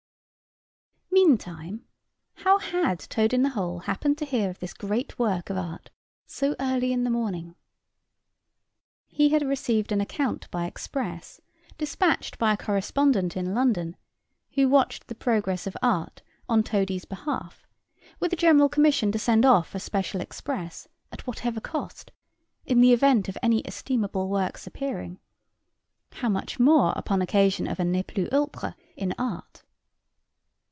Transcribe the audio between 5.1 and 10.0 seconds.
work of art so early in the morning? He had received